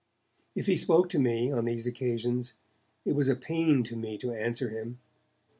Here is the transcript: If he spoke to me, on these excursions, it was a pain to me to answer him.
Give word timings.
If 0.55 0.65
he 0.65 0.77
spoke 0.77 1.09
to 1.09 1.19
me, 1.19 1.51
on 1.51 1.65
these 1.65 1.85
excursions, 1.85 2.53
it 3.05 3.13
was 3.15 3.27
a 3.27 3.35
pain 3.35 3.83
to 3.83 3.95
me 3.95 4.17
to 4.17 4.31
answer 4.31 4.69
him. 4.69 4.97